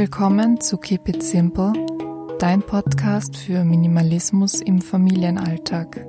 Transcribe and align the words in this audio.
willkommen 0.00 0.58
zu 0.62 0.78
Keep 0.78 1.10
It 1.10 1.22
Simple, 1.22 1.74
dein 2.38 2.62
Podcast 2.62 3.36
für 3.36 3.64
Minimalismus 3.64 4.62
im 4.62 4.80
Familienalltag. 4.80 6.06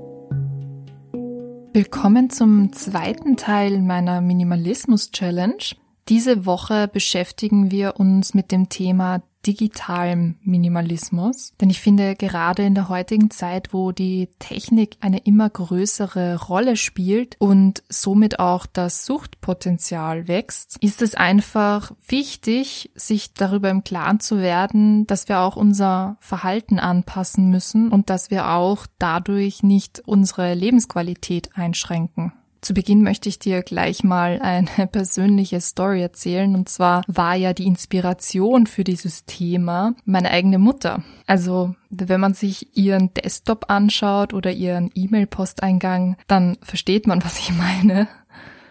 Willkommen 1.74 2.30
zum 2.30 2.72
zweiten 2.72 3.36
Teil 3.36 3.82
meiner 3.82 4.22
Minimalismus 4.22 5.12
Challenge. 5.12 5.76
Diese 6.08 6.46
Woche 6.46 6.88
beschäftigen 6.88 7.70
wir 7.70 8.00
uns 8.00 8.34
mit 8.34 8.54
dem 8.54 8.70
Thema 8.70 9.24
digitalem 9.46 10.36
Minimalismus. 10.42 11.54
Denn 11.60 11.70
ich 11.70 11.82
finde, 11.82 12.16
gerade 12.16 12.64
in 12.64 12.76
der 12.76 12.90
heutigen 12.90 13.32
Zeit, 13.32 13.74
wo 13.74 13.92
die 13.92 14.30
Technik 14.40 14.98
eine 15.02 15.20
immer 15.20 15.50
größere 15.50 16.42
Rolle 16.42 16.78
spielt 16.78 17.36
und 17.40 17.84
somit 17.90 18.40
auch 18.40 18.66
das 18.66 19.06
Suchtpotenzial 19.06 20.28
wächst, 20.28 20.78
ist 20.82 21.02
es 21.02 21.16
einfach 21.16 21.92
wichtig, 22.08 22.92
sich 22.96 23.34
darüber 23.34 23.70
im 23.70 23.84
Klaren 23.84 24.20
zu 24.20 24.38
werden, 24.38 25.08
dass 25.08 25.28
wir 25.28 25.40
auch 25.40 25.56
unser 25.56 26.18
Verhalten 26.20 26.80
anpassen 26.80 27.50
müssen 27.50 27.90
und 27.90 28.10
dass 28.10 28.32
wir 28.32 28.50
auch 28.50 28.86
dadurch 29.00 29.64
nicht 29.64 30.02
unsere 30.06 30.54
Lebensqualität 30.54 31.56
einschränken. 31.56 32.34
Zu 32.62 32.76
Beginn 32.76 33.02
möchte 33.02 33.28
ich 33.28 33.40
dir 33.40 33.64
gleich 33.64 34.04
mal 34.04 34.40
eine 34.40 34.88
persönliche 34.92 35.60
Story 35.60 36.02
erzählen. 36.02 36.54
Und 36.56 36.70
zwar 36.70 37.04
war 37.08 37.36
ja 37.36 37.54
die 37.54 37.66
Inspiration 37.66 38.68
für 38.68 38.84
dieses 38.84 39.26
Thema 39.26 39.96
meine 40.06 40.30
eigene 40.30 40.60
Mutter. 40.60 41.04
Also 41.26 41.76
wenn 41.90 42.22
man 42.22 42.36
sich 42.36 42.78
ihren 42.78 43.14
Desktop 43.16 43.66
anschaut 43.70 44.36
oder 44.36 44.52
ihren 44.52 44.92
E-Mail-Posteingang, 44.94 46.18
dann 46.28 46.58
versteht 46.62 47.08
man, 47.08 47.24
was 47.26 47.40
ich 47.40 47.52
meine. 47.52 48.08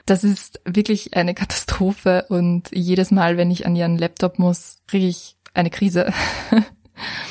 Das 0.07 0.25
ist 0.25 0.61
wirklich 0.65 1.15
eine 1.15 1.35
Katastrophe 1.35 2.27
und 2.29 2.71
jedes 2.73 3.11
Mal, 3.11 3.37
wenn 3.37 3.51
ich 3.51 3.67
an 3.67 3.77
ihren 3.77 3.99
Laptop 3.99 4.39
muss, 4.39 4.79
kriege 4.87 5.07
ich 5.07 5.37
eine 5.53 5.71
Krise. 5.71 6.13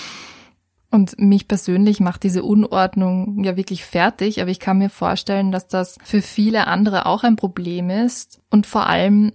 Und 0.91 1.19
mich 1.19 1.47
persönlich 1.47 1.99
macht 1.99 2.23
diese 2.23 2.43
Unordnung 2.43 3.43
ja 3.43 3.55
wirklich 3.55 3.85
fertig, 3.85 4.41
aber 4.41 4.49
ich 4.49 4.59
kann 4.59 4.79
mir 4.79 4.89
vorstellen, 4.89 5.51
dass 5.51 5.67
das 5.67 5.97
für 6.03 6.21
viele 6.21 6.65
andere 6.65 7.05
auch 7.05 7.23
ein 7.23 7.35
Problem 7.35 7.91
ist 7.91 8.41
und 8.49 8.65
vor 8.65 8.87
allem 8.87 9.31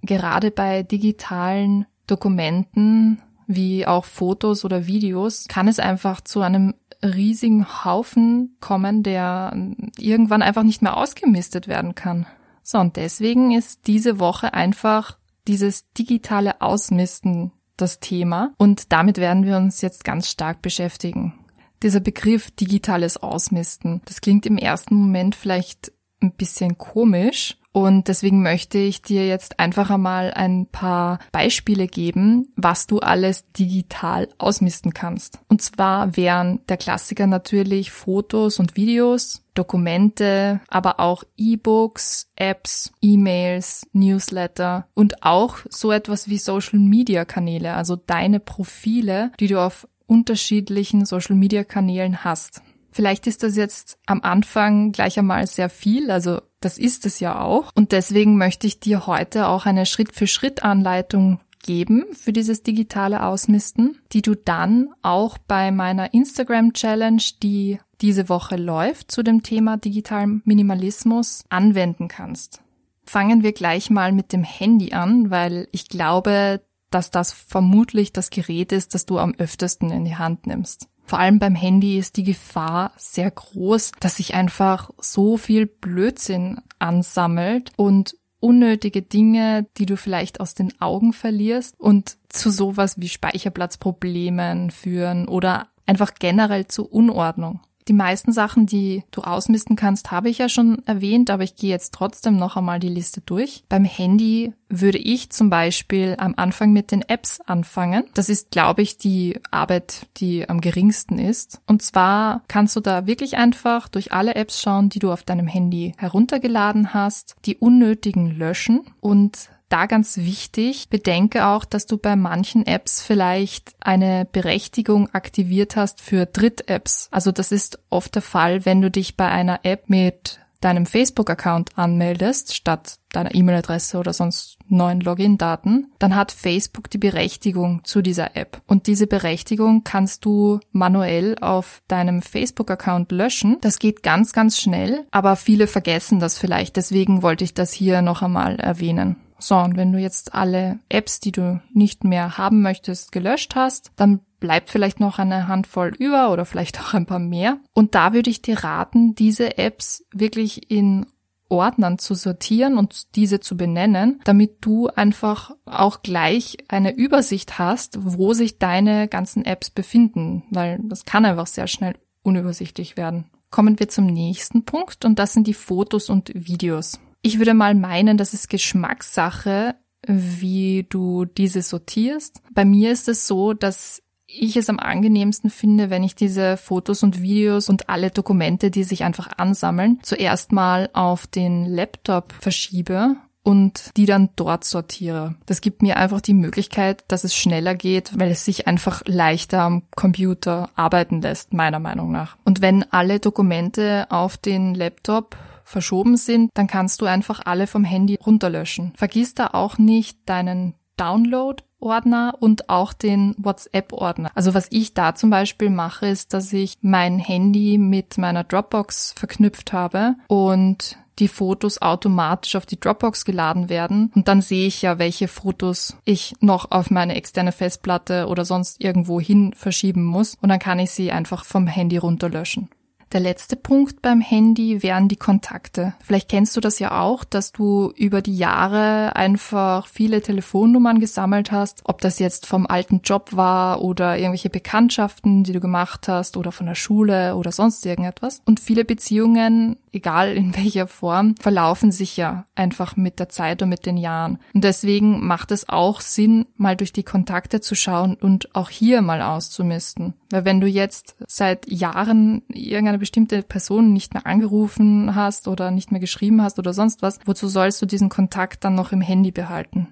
gerade 0.00 0.50
bei 0.50 0.82
digitalen 0.82 1.86
Dokumenten 2.06 3.20
wie 3.46 3.86
auch 3.86 4.06
Fotos 4.06 4.64
oder 4.64 4.86
Videos 4.86 5.46
kann 5.48 5.68
es 5.68 5.78
einfach 5.78 6.22
zu 6.22 6.40
einem 6.40 6.74
riesigen 7.02 7.84
Haufen 7.84 8.56
kommen, 8.60 9.02
der 9.02 9.54
irgendwann 9.98 10.40
einfach 10.40 10.62
nicht 10.62 10.80
mehr 10.80 10.96
ausgemistet 10.96 11.68
werden 11.68 11.94
kann. 11.94 12.26
So, 12.62 12.78
und 12.78 12.96
deswegen 12.96 13.52
ist 13.52 13.86
diese 13.86 14.18
Woche 14.18 14.54
einfach 14.54 15.18
dieses 15.46 15.90
digitale 15.92 16.62
Ausmisten 16.62 17.52
das 17.76 18.00
Thema 18.00 18.54
und 18.58 18.92
damit 18.92 19.18
werden 19.18 19.44
wir 19.44 19.56
uns 19.56 19.80
jetzt 19.80 20.04
ganz 20.04 20.28
stark 20.28 20.62
beschäftigen. 20.62 21.34
Dieser 21.82 22.00
Begriff 22.00 22.50
digitales 22.50 23.16
Ausmisten, 23.16 24.00
das 24.06 24.20
klingt 24.20 24.46
im 24.46 24.58
ersten 24.58 24.94
Moment 24.94 25.34
vielleicht 25.34 25.92
ein 26.20 26.32
bisschen 26.32 26.78
komisch 26.78 27.58
und 27.76 28.06
deswegen 28.06 28.40
möchte 28.40 28.78
ich 28.78 29.02
dir 29.02 29.26
jetzt 29.26 29.58
einfach 29.58 29.90
einmal 29.90 30.32
ein 30.32 30.66
paar 30.66 31.18
Beispiele 31.32 31.88
geben, 31.88 32.52
was 32.54 32.86
du 32.86 33.00
alles 33.00 33.50
digital 33.50 34.28
ausmisten 34.38 34.94
kannst. 34.94 35.40
Und 35.48 35.60
zwar 35.60 36.16
wären 36.16 36.60
der 36.68 36.76
Klassiker 36.76 37.26
natürlich 37.26 37.90
Fotos 37.90 38.60
und 38.60 38.76
Videos, 38.76 39.43
Dokumente, 39.54 40.60
aber 40.68 41.00
auch 41.00 41.24
E-Books, 41.36 42.30
Apps, 42.36 42.92
E-Mails, 43.00 43.86
Newsletter 43.92 44.86
und 44.94 45.22
auch 45.22 45.58
so 45.70 45.92
etwas 45.92 46.28
wie 46.28 46.38
Social-Media-Kanäle, 46.38 47.74
also 47.74 47.96
deine 47.96 48.40
Profile, 48.40 49.32
die 49.40 49.46
du 49.46 49.60
auf 49.60 49.88
unterschiedlichen 50.06 51.06
Social-Media-Kanälen 51.06 52.24
hast. 52.24 52.62
Vielleicht 52.90 53.26
ist 53.26 53.42
das 53.42 53.56
jetzt 53.56 53.98
am 54.06 54.22
Anfang 54.22 54.92
gleich 54.92 55.18
einmal 55.18 55.46
sehr 55.46 55.68
viel, 55.68 56.10
also 56.10 56.40
das 56.60 56.78
ist 56.78 57.06
es 57.06 57.20
ja 57.20 57.40
auch. 57.40 57.70
Und 57.74 57.92
deswegen 57.92 58.38
möchte 58.38 58.66
ich 58.66 58.78
dir 58.78 59.06
heute 59.06 59.48
auch 59.48 59.66
eine 59.66 59.84
Schritt-für-Schritt-Anleitung 59.84 61.40
geben 61.64 62.04
für 62.12 62.32
dieses 62.32 62.62
digitale 62.62 63.24
Ausmisten, 63.24 63.98
die 64.12 64.22
du 64.22 64.36
dann 64.36 64.90
auch 65.02 65.38
bei 65.38 65.72
meiner 65.72 66.14
Instagram-Challenge, 66.14 67.22
die 67.42 67.80
diese 68.00 68.28
Woche 68.28 68.56
läuft, 68.56 69.10
zu 69.10 69.24
dem 69.24 69.42
Thema 69.42 69.76
digitalem 69.76 70.42
Minimalismus 70.44 71.44
anwenden 71.48 72.06
kannst. 72.06 72.60
Fangen 73.06 73.42
wir 73.42 73.52
gleich 73.52 73.90
mal 73.90 74.12
mit 74.12 74.32
dem 74.32 74.44
Handy 74.44 74.92
an, 74.92 75.30
weil 75.30 75.68
ich 75.72 75.88
glaube, 75.88 76.60
dass 76.90 77.10
das 77.10 77.32
vermutlich 77.32 78.12
das 78.12 78.30
Gerät 78.30 78.70
ist, 78.70 78.94
das 78.94 79.06
du 79.06 79.18
am 79.18 79.34
öftesten 79.34 79.90
in 79.90 80.04
die 80.04 80.16
Hand 80.16 80.46
nimmst. 80.46 80.88
Vor 81.06 81.18
allem 81.18 81.38
beim 81.38 81.54
Handy 81.54 81.98
ist 81.98 82.16
die 82.16 82.24
Gefahr 82.24 82.92
sehr 82.96 83.30
groß, 83.30 83.92
dass 84.00 84.16
sich 84.16 84.34
einfach 84.34 84.90
so 84.98 85.36
viel 85.36 85.66
Blödsinn 85.66 86.60
ansammelt 86.78 87.72
und 87.76 88.16
unnötige 88.44 89.00
Dinge, 89.00 89.66
die 89.78 89.86
du 89.86 89.96
vielleicht 89.96 90.38
aus 90.38 90.54
den 90.54 90.78
Augen 90.78 91.14
verlierst 91.14 91.80
und 91.80 92.18
zu 92.28 92.50
sowas 92.50 93.00
wie 93.00 93.08
Speicherplatzproblemen 93.08 94.70
führen 94.70 95.28
oder 95.28 95.68
einfach 95.86 96.12
generell 96.12 96.66
zu 96.66 96.86
Unordnung. 96.86 97.60
Die 97.88 97.92
meisten 97.92 98.32
Sachen, 98.32 98.66
die 98.66 99.04
du 99.10 99.20
ausmisten 99.20 99.76
kannst, 99.76 100.10
habe 100.10 100.30
ich 100.30 100.38
ja 100.38 100.48
schon 100.48 100.82
erwähnt, 100.86 101.28
aber 101.28 101.42
ich 101.42 101.54
gehe 101.54 101.70
jetzt 101.70 101.92
trotzdem 101.92 102.36
noch 102.36 102.56
einmal 102.56 102.80
die 102.80 102.88
Liste 102.88 103.20
durch. 103.20 103.64
Beim 103.68 103.84
Handy 103.84 104.52
würde 104.70 104.98
ich 104.98 105.30
zum 105.30 105.50
Beispiel 105.50 106.16
am 106.18 106.34
Anfang 106.36 106.72
mit 106.72 106.90
den 106.90 107.02
Apps 107.02 107.40
anfangen. 107.42 108.04
Das 108.14 108.30
ist, 108.30 108.50
glaube 108.50 108.80
ich, 108.80 108.96
die 108.96 109.38
Arbeit, 109.50 110.06
die 110.16 110.48
am 110.48 110.62
geringsten 110.62 111.18
ist. 111.18 111.60
Und 111.66 111.82
zwar 111.82 112.42
kannst 112.48 112.74
du 112.74 112.80
da 112.80 113.06
wirklich 113.06 113.36
einfach 113.36 113.88
durch 113.88 114.12
alle 114.12 114.34
Apps 114.34 114.62
schauen, 114.62 114.88
die 114.88 114.98
du 114.98 115.12
auf 115.12 115.22
deinem 115.22 115.46
Handy 115.46 115.92
heruntergeladen 115.98 116.94
hast, 116.94 117.36
die 117.44 117.56
unnötigen 117.56 118.36
löschen 118.36 118.80
und 119.00 119.50
da 119.68 119.86
ganz 119.86 120.18
wichtig, 120.18 120.88
bedenke 120.88 121.46
auch, 121.46 121.64
dass 121.64 121.86
du 121.86 121.98
bei 121.98 122.16
manchen 122.16 122.66
Apps 122.66 123.02
vielleicht 123.02 123.74
eine 123.80 124.26
Berechtigung 124.30 125.08
aktiviert 125.14 125.76
hast 125.76 126.00
für 126.00 126.26
Dritt-Apps. 126.26 127.08
Also 127.10 127.32
das 127.32 127.52
ist 127.52 127.78
oft 127.90 128.14
der 128.14 128.22
Fall, 128.22 128.64
wenn 128.64 128.80
du 128.80 128.90
dich 128.90 129.16
bei 129.16 129.28
einer 129.28 129.60
App 129.64 129.88
mit 129.88 130.38
deinem 130.64 130.86
Facebook-Account 130.86 131.76
anmeldest, 131.76 132.54
statt 132.54 132.96
deiner 133.12 133.34
E-Mail-Adresse 133.34 133.98
oder 133.98 134.14
sonst 134.14 134.56
neuen 134.66 135.00
Login-Daten, 135.00 135.92
dann 135.98 136.16
hat 136.16 136.32
Facebook 136.32 136.88
die 136.88 136.98
Berechtigung 136.98 137.82
zu 137.84 138.00
dieser 138.00 138.34
App. 138.34 138.62
Und 138.66 138.86
diese 138.86 139.06
Berechtigung 139.06 139.84
kannst 139.84 140.24
du 140.24 140.60
manuell 140.72 141.36
auf 141.40 141.82
deinem 141.86 142.22
Facebook-Account 142.22 143.12
löschen. 143.12 143.58
Das 143.60 143.78
geht 143.78 144.02
ganz, 144.02 144.32
ganz 144.32 144.58
schnell, 144.58 145.06
aber 145.10 145.36
viele 145.36 145.66
vergessen 145.66 146.18
das 146.18 146.38
vielleicht. 146.38 146.76
Deswegen 146.76 147.22
wollte 147.22 147.44
ich 147.44 147.52
das 147.52 147.72
hier 147.72 148.00
noch 148.00 148.22
einmal 148.22 148.56
erwähnen. 148.56 149.16
So, 149.38 149.56
und 149.56 149.76
wenn 149.76 149.92
du 149.92 149.98
jetzt 149.98 150.34
alle 150.34 150.78
Apps, 150.88 151.20
die 151.20 151.32
du 151.32 151.60
nicht 151.72 152.04
mehr 152.04 152.38
haben 152.38 152.62
möchtest, 152.62 153.12
gelöscht 153.12 153.54
hast, 153.54 153.92
dann 153.96 154.20
bleibt 154.40 154.70
vielleicht 154.70 155.00
noch 155.00 155.18
eine 155.18 155.48
Handvoll 155.48 155.92
über 155.98 156.30
oder 156.30 156.44
vielleicht 156.44 156.80
auch 156.80 156.94
ein 156.94 157.06
paar 157.06 157.18
mehr. 157.18 157.58
Und 157.72 157.94
da 157.94 158.12
würde 158.12 158.30
ich 158.30 158.42
dir 158.42 158.62
raten, 158.62 159.14
diese 159.14 159.58
Apps 159.58 160.04
wirklich 160.12 160.70
in 160.70 161.06
Ordnern 161.48 161.98
zu 161.98 162.14
sortieren 162.14 162.78
und 162.78 163.16
diese 163.16 163.40
zu 163.40 163.56
benennen, 163.56 164.20
damit 164.24 164.56
du 164.60 164.88
einfach 164.88 165.52
auch 165.66 166.02
gleich 166.02 166.58
eine 166.68 166.94
Übersicht 166.94 167.58
hast, 167.58 167.98
wo 168.00 168.32
sich 168.32 168.58
deine 168.58 169.08
ganzen 169.08 169.44
Apps 169.44 169.70
befinden, 169.70 170.42
weil 170.50 170.80
das 170.84 171.04
kann 171.04 171.24
einfach 171.24 171.46
sehr 171.46 171.66
schnell 171.66 171.94
unübersichtlich 172.22 172.96
werden. 172.96 173.26
Kommen 173.50 173.78
wir 173.78 173.88
zum 173.88 174.06
nächsten 174.06 174.64
Punkt 174.64 175.04
und 175.04 175.18
das 175.18 175.32
sind 175.32 175.46
die 175.46 175.54
Fotos 175.54 176.10
und 176.10 176.32
Videos. 176.34 176.98
Ich 177.26 177.38
würde 177.38 177.54
mal 177.54 177.74
meinen, 177.74 178.18
das 178.18 178.34
ist 178.34 178.50
Geschmackssache, 178.50 179.76
wie 180.06 180.84
du 180.90 181.24
diese 181.24 181.62
sortierst. 181.62 182.42
Bei 182.52 182.66
mir 182.66 182.92
ist 182.92 183.08
es 183.08 183.26
so, 183.26 183.54
dass 183.54 184.02
ich 184.26 184.58
es 184.58 184.68
am 184.68 184.78
angenehmsten 184.78 185.48
finde, 185.48 185.88
wenn 185.88 186.04
ich 186.04 186.14
diese 186.14 186.58
Fotos 186.58 187.02
und 187.02 187.22
Videos 187.22 187.70
und 187.70 187.88
alle 187.88 188.10
Dokumente, 188.10 188.70
die 188.70 188.84
sich 188.84 189.04
einfach 189.04 189.30
ansammeln, 189.38 190.00
zuerst 190.02 190.52
mal 190.52 190.90
auf 190.92 191.26
den 191.26 191.64
Laptop 191.64 192.34
verschiebe 192.40 193.16
und 193.42 193.96
die 193.96 194.04
dann 194.04 194.28
dort 194.36 194.64
sortiere. 194.64 195.36
Das 195.46 195.62
gibt 195.62 195.80
mir 195.80 195.96
einfach 195.96 196.20
die 196.20 196.34
Möglichkeit, 196.34 197.04
dass 197.08 197.24
es 197.24 197.34
schneller 197.34 197.74
geht, 197.74 198.18
weil 198.18 198.30
es 198.30 198.44
sich 198.44 198.66
einfach 198.66 199.00
leichter 199.06 199.62
am 199.62 199.84
Computer 199.96 200.68
arbeiten 200.74 201.22
lässt, 201.22 201.54
meiner 201.54 201.80
Meinung 201.80 202.12
nach. 202.12 202.36
Und 202.44 202.60
wenn 202.60 202.82
alle 202.92 203.18
Dokumente 203.18 204.08
auf 204.10 204.36
den 204.36 204.74
Laptop 204.74 205.38
verschoben 205.64 206.16
sind, 206.16 206.50
dann 206.54 206.66
kannst 206.66 207.00
du 207.00 207.06
einfach 207.06 207.40
alle 207.44 207.66
vom 207.66 207.84
Handy 207.84 208.18
runterlöschen. 208.24 208.92
Vergiss 208.96 209.34
da 209.34 209.48
auch 209.48 209.78
nicht 209.78 210.18
deinen 210.26 210.74
Download 210.96 211.62
Ordner 211.84 212.34
und 212.40 212.70
auch 212.70 212.92
den 212.92 213.34
WhatsApp-Ordner. 213.36 214.30
Also 214.34 214.54
was 214.54 214.68
ich 214.70 214.94
da 214.94 215.14
zum 215.14 215.30
Beispiel 215.30 215.70
mache, 215.70 216.06
ist, 216.06 216.32
dass 216.32 216.52
ich 216.52 216.78
mein 216.80 217.18
Handy 217.18 217.78
mit 217.78 218.18
meiner 218.18 218.42
Dropbox 218.42 219.12
verknüpft 219.16 219.72
habe 219.72 220.14
und 220.28 220.96
die 221.20 221.28
Fotos 221.28 221.80
automatisch 221.80 222.56
auf 222.56 222.66
die 222.66 222.80
Dropbox 222.80 223.24
geladen 223.24 223.68
werden 223.68 224.10
und 224.16 224.26
dann 224.26 224.40
sehe 224.40 224.66
ich 224.66 224.82
ja, 224.82 224.98
welche 224.98 225.28
Fotos 225.28 225.96
ich 226.04 226.34
noch 226.40 226.72
auf 226.72 226.90
meine 226.90 227.14
externe 227.14 227.52
Festplatte 227.52 228.26
oder 228.26 228.44
sonst 228.44 228.82
irgendwo 228.82 229.20
hin 229.20 229.52
verschieben 229.54 230.04
muss 230.04 230.36
und 230.40 230.48
dann 230.48 230.58
kann 230.58 230.80
ich 230.80 230.90
sie 230.90 231.12
einfach 231.12 231.44
vom 231.44 231.68
Handy 231.68 231.98
runterlöschen. 231.98 232.68
Der 233.14 233.20
letzte 233.20 233.54
Punkt 233.54 234.02
beim 234.02 234.20
Handy 234.20 234.82
wären 234.82 235.06
die 235.06 235.14
Kontakte. 235.14 235.94
Vielleicht 236.00 236.28
kennst 236.28 236.56
du 236.56 236.60
das 236.60 236.80
ja 236.80 237.00
auch, 237.00 237.22
dass 237.22 237.52
du 237.52 237.92
über 237.94 238.22
die 238.22 238.36
Jahre 238.36 239.14
einfach 239.14 239.86
viele 239.86 240.20
Telefonnummern 240.20 240.98
gesammelt 240.98 241.52
hast, 241.52 241.82
ob 241.84 242.00
das 242.00 242.18
jetzt 242.18 242.44
vom 242.44 242.66
alten 242.66 243.02
Job 243.04 243.28
war 243.30 243.82
oder 243.82 244.18
irgendwelche 244.18 244.50
Bekanntschaften, 244.50 245.44
die 245.44 245.52
du 245.52 245.60
gemacht 245.60 246.08
hast 246.08 246.36
oder 246.36 246.50
von 246.50 246.66
der 246.66 246.74
Schule 246.74 247.36
oder 247.36 247.52
sonst 247.52 247.86
irgendetwas. 247.86 248.42
Und 248.46 248.58
viele 248.58 248.84
Beziehungen, 248.84 249.76
egal 249.94 250.36
in 250.36 250.56
welcher 250.56 250.86
Form, 250.86 251.34
verlaufen 251.40 251.92
sich 251.92 252.16
ja 252.16 252.46
einfach 252.54 252.96
mit 252.96 253.18
der 253.18 253.28
Zeit 253.28 253.62
und 253.62 253.68
mit 253.68 253.86
den 253.86 253.96
Jahren. 253.96 254.38
Und 254.52 254.64
deswegen 254.64 255.26
macht 255.26 255.50
es 255.50 255.68
auch 255.68 256.00
Sinn, 256.00 256.46
mal 256.56 256.76
durch 256.76 256.92
die 256.92 257.02
Kontakte 257.02 257.60
zu 257.60 257.74
schauen 257.74 258.14
und 258.14 258.54
auch 258.54 258.70
hier 258.70 259.02
mal 259.02 259.22
auszumisten. 259.22 260.14
Weil 260.30 260.44
wenn 260.44 260.60
du 260.60 260.66
jetzt 260.66 261.16
seit 261.26 261.70
Jahren 261.70 262.42
irgendeine 262.48 262.98
bestimmte 262.98 263.42
Person 263.42 263.92
nicht 263.92 264.14
mehr 264.14 264.26
angerufen 264.26 265.14
hast 265.14 265.48
oder 265.48 265.70
nicht 265.70 265.92
mehr 265.92 266.00
geschrieben 266.00 266.42
hast 266.42 266.58
oder 266.58 266.72
sonst 266.72 267.02
was, 267.02 267.18
wozu 267.24 267.48
sollst 267.48 267.80
du 267.82 267.86
diesen 267.86 268.08
Kontakt 268.08 268.64
dann 268.64 268.74
noch 268.74 268.92
im 268.92 269.00
Handy 269.00 269.30
behalten? 269.30 269.88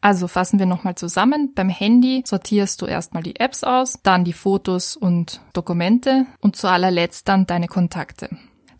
Also 0.00 0.28
fassen 0.28 0.58
wir 0.58 0.66
nochmal 0.66 0.94
zusammen. 0.94 1.52
Beim 1.54 1.68
Handy 1.68 2.22
sortierst 2.26 2.80
du 2.80 2.86
erstmal 2.86 3.22
die 3.22 3.38
Apps 3.38 3.64
aus, 3.64 3.98
dann 4.02 4.24
die 4.24 4.32
Fotos 4.32 4.96
und 4.96 5.40
Dokumente 5.52 6.26
und 6.40 6.56
zu 6.56 6.68
allerletzt 6.68 7.28
dann 7.28 7.46
deine 7.46 7.68
Kontakte. 7.68 8.30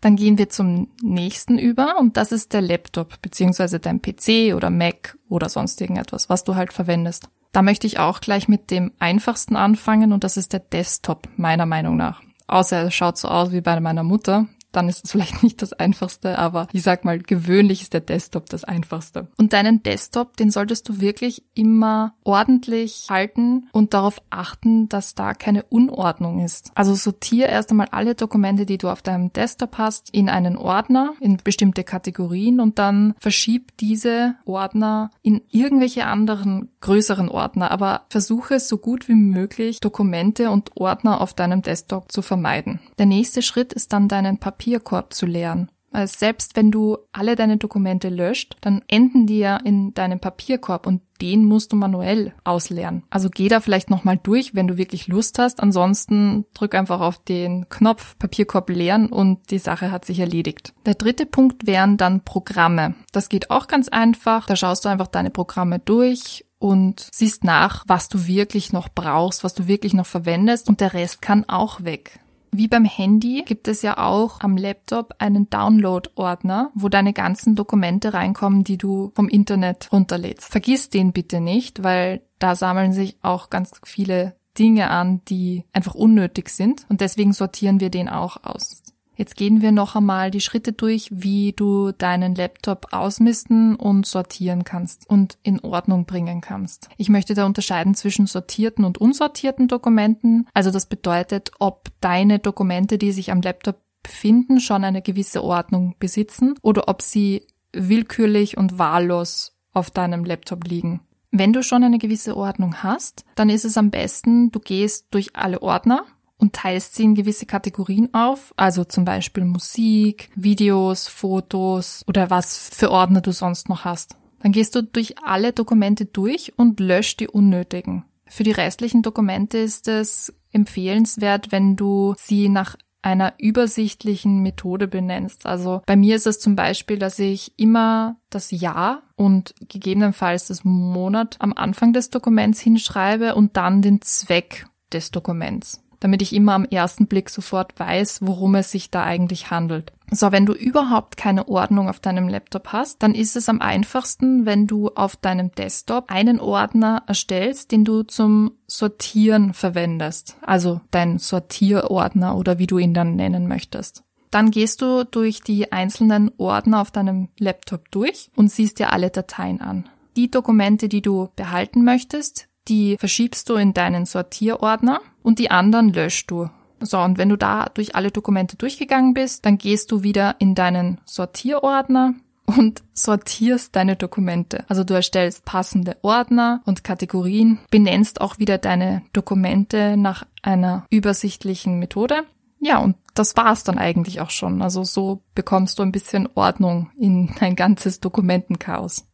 Dann 0.01 0.15
gehen 0.15 0.37
wir 0.37 0.49
zum 0.49 0.89
nächsten 1.01 1.59
über 1.59 1.97
und 1.99 2.17
das 2.17 2.31
ist 2.31 2.53
der 2.53 2.61
Laptop 2.61 3.21
beziehungsweise 3.21 3.79
dein 3.79 4.01
PC 4.01 4.55
oder 4.55 4.69
Mac 4.69 5.17
oder 5.29 5.47
sonst 5.47 5.79
irgendetwas, 5.79 6.27
was 6.27 6.43
du 6.43 6.55
halt 6.55 6.73
verwendest. 6.73 7.29
Da 7.51 7.61
möchte 7.61 7.85
ich 7.85 7.99
auch 7.99 8.19
gleich 8.19 8.47
mit 8.47 8.71
dem 8.71 8.91
einfachsten 8.97 9.55
anfangen 9.55 10.11
und 10.11 10.23
das 10.23 10.37
ist 10.37 10.53
der 10.53 10.61
Desktop 10.61 11.27
meiner 11.37 11.65
Meinung 11.65 11.97
nach. 11.97 12.21
Außer 12.47 12.77
er 12.77 12.91
schaut 12.91 13.17
so 13.17 13.27
aus 13.27 13.51
wie 13.51 13.61
bei 13.61 13.79
meiner 13.79 14.03
Mutter 14.03 14.47
dann 14.71 14.89
ist 14.89 15.05
es 15.05 15.11
vielleicht 15.11 15.43
nicht 15.43 15.61
das 15.61 15.73
einfachste, 15.73 16.37
aber 16.37 16.67
ich 16.73 16.83
sag 16.83 17.05
mal, 17.05 17.19
gewöhnlich 17.19 17.81
ist 17.81 17.93
der 17.93 18.01
Desktop 18.01 18.49
das 18.49 18.63
einfachste. 18.63 19.27
Und 19.37 19.53
deinen 19.53 19.83
Desktop, 19.83 20.37
den 20.37 20.51
solltest 20.51 20.87
du 20.89 21.01
wirklich 21.01 21.43
immer 21.53 22.13
ordentlich 22.23 23.07
halten 23.09 23.67
und 23.71 23.93
darauf 23.93 24.21
achten, 24.29 24.89
dass 24.89 25.15
da 25.15 25.33
keine 25.33 25.63
Unordnung 25.63 26.43
ist. 26.43 26.71
Also 26.75 26.95
sortiere 26.95 27.49
erst 27.49 27.71
einmal 27.71 27.87
alle 27.91 28.15
Dokumente, 28.15 28.65
die 28.65 28.77
du 28.77 28.89
auf 28.89 29.01
deinem 29.01 29.33
Desktop 29.33 29.77
hast, 29.77 30.09
in 30.11 30.29
einen 30.29 30.57
Ordner, 30.57 31.13
in 31.19 31.37
bestimmte 31.37 31.83
Kategorien 31.83 32.59
und 32.59 32.79
dann 32.79 33.13
verschieb 33.19 33.77
diese 33.77 34.35
Ordner 34.45 35.11
in 35.21 35.41
irgendwelche 35.49 36.05
anderen 36.05 36.69
größeren 36.81 37.29
Ordner, 37.29 37.71
aber 37.71 38.01
versuche 38.09 38.59
so 38.59 38.77
gut 38.77 39.07
wie 39.07 39.15
möglich 39.15 39.79
Dokumente 39.79 40.49
und 40.51 40.75
Ordner 40.75 41.21
auf 41.21 41.33
deinem 41.33 41.61
Desktop 41.61 42.11
zu 42.11 42.21
vermeiden. 42.21 42.79
Der 42.97 43.05
nächste 43.05 43.41
Schritt 43.41 43.73
ist 43.73 43.93
dann 43.93 44.07
deinen 44.07 44.37
Papier 44.37 44.60
Papierkorb 44.61 45.13
zu 45.13 45.25
leeren. 45.25 45.71
Also 45.93 46.15
selbst 46.19 46.55
wenn 46.55 46.71
du 46.71 46.97
alle 47.11 47.35
deine 47.35 47.57
Dokumente 47.57 48.07
löscht, 48.07 48.55
dann 48.61 48.81
enden 48.87 49.25
die 49.25 49.39
ja 49.39 49.57
in 49.57 49.93
deinem 49.93 50.19
Papierkorb 50.19 50.87
und 50.87 51.01
den 51.19 51.43
musst 51.43 51.73
du 51.73 51.75
manuell 51.75 52.33
ausleeren. 52.45 53.03
Also 53.09 53.29
geh 53.29 53.49
da 53.49 53.59
vielleicht 53.59 53.89
nochmal 53.89 54.17
durch, 54.21 54.55
wenn 54.55 54.67
du 54.67 54.77
wirklich 54.77 55.07
Lust 55.07 55.37
hast. 55.37 55.59
Ansonsten 55.59 56.45
drück 56.53 56.75
einfach 56.75 57.01
auf 57.01 57.17
den 57.17 57.67
Knopf 57.69 58.17
Papierkorb 58.19 58.69
leeren 58.69 59.07
und 59.07 59.51
die 59.51 59.57
Sache 59.57 59.91
hat 59.91 60.05
sich 60.05 60.19
erledigt. 60.19 60.73
Der 60.85 60.93
dritte 60.93 61.25
Punkt 61.25 61.67
wären 61.67 61.97
dann 61.97 62.21
Programme. 62.21 62.93
Das 63.11 63.27
geht 63.27 63.49
auch 63.49 63.67
ganz 63.67 63.89
einfach. 63.89 64.45
Da 64.45 64.55
schaust 64.55 64.85
du 64.85 64.89
einfach 64.89 65.07
deine 65.07 65.31
Programme 65.31 65.79
durch 65.79 66.45
und 66.57 67.07
siehst 67.11 67.43
nach, 67.43 67.83
was 67.87 68.07
du 68.07 68.27
wirklich 68.27 68.71
noch 68.71 68.87
brauchst, 68.87 69.43
was 69.43 69.55
du 69.55 69.67
wirklich 69.67 69.93
noch 69.93 70.05
verwendest 70.05 70.69
und 70.69 70.79
der 70.79 70.93
Rest 70.93 71.21
kann 71.21 71.43
auch 71.49 71.83
weg. 71.83 72.20
Wie 72.53 72.67
beim 72.67 72.83
Handy 72.83 73.43
gibt 73.45 73.67
es 73.69 73.81
ja 73.81 73.97
auch 73.97 74.41
am 74.41 74.57
Laptop 74.57 75.15
einen 75.19 75.49
Download-Ordner, 75.49 76.71
wo 76.75 76.89
deine 76.89 77.13
ganzen 77.13 77.55
Dokumente 77.55 78.13
reinkommen, 78.13 78.65
die 78.65 78.77
du 78.77 79.11
vom 79.15 79.29
Internet 79.29 79.89
runterlädst. 79.91 80.51
Vergiss 80.51 80.89
den 80.89 81.13
bitte 81.13 81.39
nicht, 81.39 81.83
weil 81.83 82.21
da 82.39 82.55
sammeln 82.55 82.91
sich 82.91 83.17
auch 83.21 83.49
ganz 83.49 83.71
viele 83.83 84.35
Dinge 84.59 84.89
an, 84.89 85.21
die 85.29 85.63
einfach 85.71 85.95
unnötig 85.95 86.49
sind 86.49 86.85
und 86.89 86.99
deswegen 86.99 87.31
sortieren 87.31 87.79
wir 87.79 87.89
den 87.89 88.09
auch 88.09 88.43
aus. 88.43 88.83
Jetzt 89.15 89.35
gehen 89.35 89.61
wir 89.61 89.71
noch 89.71 89.95
einmal 89.95 90.31
die 90.31 90.41
Schritte 90.41 90.73
durch, 90.73 91.09
wie 91.11 91.53
du 91.53 91.91
deinen 91.91 92.33
Laptop 92.33 92.87
ausmisten 92.91 93.75
und 93.75 94.05
sortieren 94.05 94.63
kannst 94.63 95.09
und 95.09 95.37
in 95.43 95.59
Ordnung 95.59 96.05
bringen 96.05 96.41
kannst. 96.41 96.89
Ich 96.97 97.09
möchte 97.09 97.33
da 97.33 97.45
unterscheiden 97.45 97.93
zwischen 97.93 98.25
sortierten 98.25 98.85
und 98.85 98.97
unsortierten 98.97 99.67
Dokumenten. 99.67 100.47
Also 100.53 100.71
das 100.71 100.85
bedeutet, 100.85 101.51
ob 101.59 101.89
deine 101.99 102.39
Dokumente, 102.39 102.97
die 102.97 103.11
sich 103.11 103.31
am 103.31 103.41
Laptop 103.41 103.81
befinden, 104.01 104.59
schon 104.59 104.83
eine 104.83 105.01
gewisse 105.01 105.43
Ordnung 105.43 105.95
besitzen 105.99 106.55
oder 106.61 106.87
ob 106.87 107.01
sie 107.01 107.45
willkürlich 107.73 108.57
und 108.57 108.79
wahllos 108.79 109.57
auf 109.73 109.91
deinem 109.91 110.25
Laptop 110.25 110.65
liegen. 110.65 111.01
Wenn 111.31 111.53
du 111.53 111.63
schon 111.63 111.83
eine 111.83 111.97
gewisse 111.97 112.35
Ordnung 112.35 112.83
hast, 112.83 113.23
dann 113.35 113.49
ist 113.49 113.63
es 113.63 113.77
am 113.77 113.89
besten, 113.89 114.51
du 114.51 114.59
gehst 114.59 115.07
durch 115.11 115.35
alle 115.35 115.61
Ordner 115.61 116.05
und 116.41 116.53
teilst 116.53 116.95
sie 116.95 117.03
in 117.03 117.15
gewisse 117.15 117.45
Kategorien 117.45 118.13
auf, 118.13 118.53
also 118.57 118.83
zum 118.83 119.05
Beispiel 119.05 119.45
Musik, 119.45 120.29
Videos, 120.35 121.07
Fotos 121.07 122.03
oder 122.07 122.29
was 122.29 122.69
für 122.73 122.91
Ordner 122.91 123.21
du 123.21 123.31
sonst 123.31 123.69
noch 123.69 123.85
hast. 123.85 124.17
Dann 124.41 124.51
gehst 124.51 124.75
du 124.75 124.81
durch 124.81 125.19
alle 125.23 125.53
Dokumente 125.53 126.05
durch 126.05 126.53
und 126.57 126.79
löscht 126.79 127.19
die 127.19 127.27
unnötigen. 127.27 128.05
Für 128.25 128.43
die 128.43 128.51
restlichen 128.51 129.03
Dokumente 129.03 129.59
ist 129.59 129.87
es 129.87 130.33
empfehlenswert, 130.51 131.51
wenn 131.51 131.75
du 131.75 132.15
sie 132.17 132.49
nach 132.49 132.75
einer 133.03 133.33
übersichtlichen 133.37 134.41
Methode 134.41 134.87
benennst. 134.87 135.45
Also 135.45 135.81
bei 135.85 135.95
mir 135.95 136.15
ist 136.15 136.27
es 136.27 136.39
zum 136.39 136.55
Beispiel, 136.55 136.97
dass 136.97 137.19
ich 137.19 137.51
immer 137.57 138.17
das 138.29 138.51
Jahr 138.51 139.03
und 139.15 139.53
gegebenenfalls 139.69 140.47
das 140.47 140.63
Monat 140.63 141.35
am 141.39 141.53
Anfang 141.53 141.93
des 141.93 142.09
Dokuments 142.09 142.59
hinschreibe 142.59 143.35
und 143.35 143.57
dann 143.57 143.81
den 143.81 144.01
Zweck 144.01 144.65
des 144.91 145.11
Dokuments 145.11 145.81
damit 146.01 146.21
ich 146.21 146.35
immer 146.35 146.53
am 146.53 146.65
ersten 146.65 147.07
Blick 147.07 147.29
sofort 147.29 147.79
weiß, 147.79 148.19
worum 148.23 148.55
es 148.55 148.71
sich 148.71 148.91
da 148.91 149.03
eigentlich 149.03 149.49
handelt. 149.51 149.93
So, 150.09 150.33
wenn 150.33 150.45
du 150.45 150.51
überhaupt 150.51 151.15
keine 151.15 151.47
Ordnung 151.47 151.87
auf 151.87 152.01
deinem 152.01 152.27
Laptop 152.27 152.73
hast, 152.73 153.01
dann 153.01 153.15
ist 153.15 153.37
es 153.37 153.47
am 153.47 153.61
einfachsten, 153.61 154.45
wenn 154.45 154.67
du 154.67 154.89
auf 154.89 155.15
deinem 155.15 155.51
Desktop 155.51 156.11
einen 156.11 156.41
Ordner 156.41 157.03
erstellst, 157.07 157.71
den 157.71 157.85
du 157.85 158.03
zum 158.03 158.51
Sortieren 158.67 159.53
verwendest. 159.53 160.35
Also 160.41 160.81
dein 160.91 161.17
Sortierordner 161.17 162.35
oder 162.35 162.59
wie 162.59 162.67
du 162.67 162.77
ihn 162.77 162.93
dann 162.93 163.15
nennen 163.15 163.47
möchtest. 163.47 164.03
Dann 164.31 164.51
gehst 164.51 164.81
du 164.81 165.05
durch 165.05 165.41
die 165.41 165.71
einzelnen 165.71 166.31
Ordner 166.37 166.81
auf 166.81 166.91
deinem 166.91 167.29
Laptop 167.37 167.91
durch 167.91 168.31
und 168.35 168.51
siehst 168.51 168.79
dir 168.79 168.91
alle 168.91 169.11
Dateien 169.11 169.61
an. 169.61 169.87
Die 170.15 170.31
Dokumente, 170.31 170.89
die 170.89 171.01
du 171.01 171.29
behalten 171.35 171.83
möchtest, 171.83 172.47
die 172.67 172.97
verschiebst 172.97 173.49
du 173.49 173.55
in 173.55 173.73
deinen 173.73 174.05
Sortierordner 174.05 175.01
und 175.23 175.39
die 175.39 175.51
anderen 175.51 175.93
löscht 175.93 176.29
du. 176.31 176.49
So, 176.79 176.99
und 176.99 177.17
wenn 177.17 177.29
du 177.29 177.37
da 177.37 177.67
durch 177.73 177.95
alle 177.95 178.11
Dokumente 178.11 178.57
durchgegangen 178.57 179.13
bist, 179.13 179.45
dann 179.45 179.57
gehst 179.57 179.91
du 179.91 180.03
wieder 180.03 180.35
in 180.39 180.55
deinen 180.55 180.99
Sortierordner 181.05 182.15
und 182.45 182.83
sortierst 182.93 183.75
deine 183.75 183.95
Dokumente. 183.95 184.65
Also 184.67 184.83
du 184.83 184.93
erstellst 184.93 185.45
passende 185.45 185.97
Ordner 186.01 186.61
und 186.65 186.83
Kategorien, 186.83 187.59
benennst 187.69 188.19
auch 188.21 188.39
wieder 188.39 188.57
deine 188.57 189.03
Dokumente 189.13 189.95
nach 189.95 190.25
einer 190.41 190.85
übersichtlichen 190.89 191.79
Methode. 191.79 192.23
Ja, 192.59 192.77
und 192.77 192.95
das 193.15 193.35
war's 193.35 193.63
dann 193.63 193.77
eigentlich 193.77 194.21
auch 194.21 194.29
schon. 194.29 194.61
Also 194.61 194.83
so 194.83 195.21
bekommst 195.33 195.79
du 195.79 195.83
ein 195.83 195.91
bisschen 195.91 196.29
Ordnung 196.35 196.91
in 196.95 197.33
dein 197.39 197.55
ganzes 197.55 197.99
Dokumentenchaos. 197.99 199.05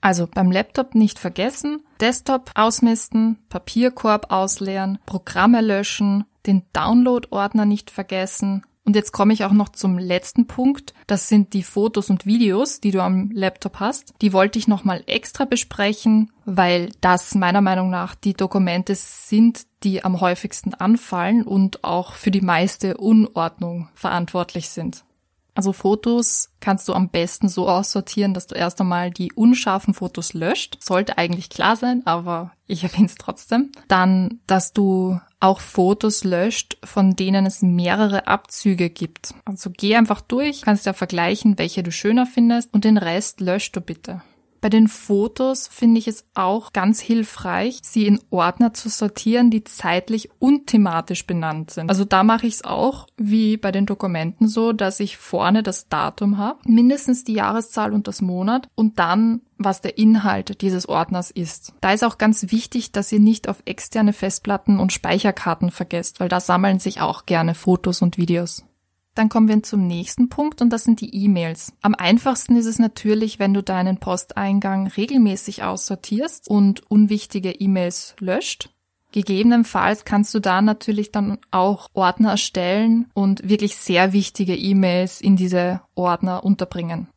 Also 0.00 0.28
beim 0.32 0.52
Laptop 0.52 0.94
nicht 0.94 1.18
vergessen, 1.18 1.82
Desktop 2.00 2.50
ausmisten, 2.54 3.38
Papierkorb 3.48 4.30
ausleeren, 4.30 4.98
Programme 5.06 5.60
löschen, 5.60 6.24
den 6.46 6.62
Download-Ordner 6.72 7.64
nicht 7.64 7.90
vergessen. 7.90 8.62
Und 8.84 8.94
jetzt 8.94 9.10
komme 9.10 9.32
ich 9.32 9.44
auch 9.44 9.52
noch 9.52 9.70
zum 9.70 9.98
letzten 9.98 10.46
Punkt. 10.46 10.94
Das 11.08 11.28
sind 11.28 11.54
die 11.54 11.64
Fotos 11.64 12.08
und 12.08 12.24
Videos, 12.24 12.80
die 12.80 12.92
du 12.92 13.02
am 13.02 13.30
Laptop 13.32 13.80
hast. 13.80 14.14
Die 14.22 14.32
wollte 14.32 14.60
ich 14.60 14.68
nochmal 14.68 15.02
extra 15.06 15.44
besprechen, 15.44 16.30
weil 16.44 16.90
das 17.00 17.34
meiner 17.34 17.60
Meinung 17.60 17.90
nach 17.90 18.14
die 18.14 18.34
Dokumente 18.34 18.94
sind, 18.94 19.66
die 19.82 20.04
am 20.04 20.20
häufigsten 20.20 20.72
anfallen 20.72 21.42
und 21.42 21.82
auch 21.82 22.12
für 22.12 22.30
die 22.30 22.40
meiste 22.40 22.96
Unordnung 22.96 23.88
verantwortlich 23.94 24.68
sind. 24.68 25.04
Also 25.56 25.72
Fotos 25.72 26.50
kannst 26.60 26.86
du 26.88 26.92
am 26.92 27.08
besten 27.08 27.48
so 27.48 27.68
aussortieren, 27.68 28.34
dass 28.34 28.46
du 28.46 28.54
erst 28.54 28.80
einmal 28.80 29.10
die 29.10 29.32
unscharfen 29.32 29.94
Fotos 29.94 30.34
löscht. 30.34 30.76
Sollte 30.80 31.16
eigentlich 31.16 31.48
klar 31.48 31.76
sein, 31.76 32.02
aber 32.04 32.52
ich 32.66 32.84
erwähne 32.84 33.06
es 33.06 33.14
trotzdem. 33.14 33.72
Dann, 33.88 34.40
dass 34.46 34.74
du 34.74 35.18
auch 35.40 35.60
Fotos 35.60 36.24
löscht, 36.24 36.76
von 36.84 37.16
denen 37.16 37.46
es 37.46 37.62
mehrere 37.62 38.26
Abzüge 38.26 38.90
gibt. 38.90 39.34
Also 39.44 39.70
geh 39.70 39.96
einfach 39.96 40.20
durch, 40.20 40.62
kannst 40.62 40.84
ja 40.84 40.92
vergleichen, 40.92 41.58
welche 41.58 41.82
du 41.82 41.90
schöner 41.90 42.26
findest 42.26 42.72
und 42.74 42.84
den 42.84 42.98
Rest 42.98 43.40
löscht 43.40 43.74
du 43.76 43.80
bitte. 43.80 44.22
Bei 44.66 44.70
den 44.70 44.88
Fotos 44.88 45.68
finde 45.68 46.00
ich 46.00 46.08
es 46.08 46.24
auch 46.34 46.72
ganz 46.72 46.98
hilfreich, 46.98 47.78
sie 47.84 48.04
in 48.04 48.18
Ordner 48.30 48.74
zu 48.74 48.88
sortieren, 48.88 49.48
die 49.48 49.62
zeitlich 49.62 50.28
und 50.40 50.66
thematisch 50.66 51.24
benannt 51.24 51.70
sind. 51.70 51.88
Also 51.88 52.04
da 52.04 52.24
mache 52.24 52.48
ich 52.48 52.54
es 52.54 52.64
auch 52.64 53.06
wie 53.16 53.58
bei 53.58 53.70
den 53.70 53.86
Dokumenten 53.86 54.48
so, 54.48 54.72
dass 54.72 54.98
ich 54.98 55.18
vorne 55.18 55.62
das 55.62 55.88
Datum 55.88 56.36
habe, 56.36 56.58
mindestens 56.66 57.22
die 57.22 57.34
Jahreszahl 57.34 57.92
und 57.92 58.08
das 58.08 58.20
Monat 58.20 58.68
und 58.74 58.98
dann 58.98 59.42
was 59.56 59.82
der 59.82 59.98
Inhalt 59.98 60.60
dieses 60.62 60.88
Ordners 60.88 61.30
ist. 61.30 61.72
Da 61.80 61.92
ist 61.92 62.02
auch 62.02 62.18
ganz 62.18 62.50
wichtig, 62.50 62.90
dass 62.90 63.12
ihr 63.12 63.20
nicht 63.20 63.48
auf 63.48 63.62
externe 63.66 64.12
Festplatten 64.12 64.80
und 64.80 64.92
Speicherkarten 64.92 65.70
vergesst, 65.70 66.18
weil 66.18 66.28
da 66.28 66.40
sammeln 66.40 66.80
sich 66.80 67.00
auch 67.00 67.24
gerne 67.24 67.54
Fotos 67.54 68.02
und 68.02 68.18
Videos. 68.18 68.64
Dann 69.16 69.30
kommen 69.30 69.48
wir 69.48 69.62
zum 69.62 69.86
nächsten 69.86 70.28
Punkt 70.28 70.60
und 70.60 70.70
das 70.70 70.84
sind 70.84 71.00
die 71.00 71.24
E-Mails. 71.24 71.72
Am 71.80 71.94
einfachsten 71.94 72.54
ist 72.54 72.66
es 72.66 72.78
natürlich, 72.78 73.38
wenn 73.38 73.54
du 73.54 73.62
deinen 73.62 73.96
Posteingang 73.96 74.88
regelmäßig 74.88 75.64
aussortierst 75.64 76.48
und 76.48 76.88
unwichtige 76.90 77.50
E-Mails 77.50 78.14
löscht. 78.20 78.68
Gegebenenfalls 79.12 80.04
kannst 80.04 80.34
du 80.34 80.40
da 80.40 80.60
natürlich 80.60 81.12
dann 81.12 81.38
auch 81.50 81.88
Ordner 81.94 82.32
erstellen 82.32 83.06
und 83.14 83.48
wirklich 83.48 83.76
sehr 83.76 84.12
wichtige 84.12 84.54
E-Mails 84.54 85.22
in 85.22 85.36
diese 85.36 85.80
Ordner 85.94 86.44
unterbringen. 86.44 87.08